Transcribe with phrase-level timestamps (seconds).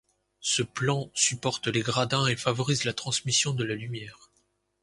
[0.39, 4.31] Ce plan supporte les gradins et favorise la transmission de la lumière.